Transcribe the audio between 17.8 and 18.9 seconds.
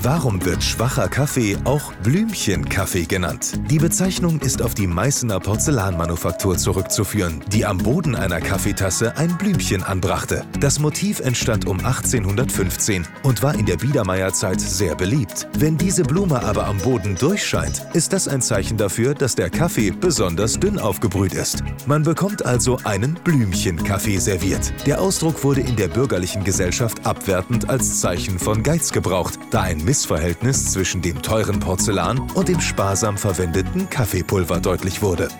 ist das ein Zeichen